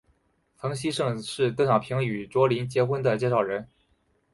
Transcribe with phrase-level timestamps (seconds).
[0.57, 3.69] 曾希圣是邓小平与卓琳结婚的介绍人。